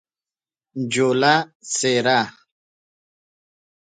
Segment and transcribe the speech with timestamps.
[0.93, 1.35] جوله:
[1.73, 2.19] څیره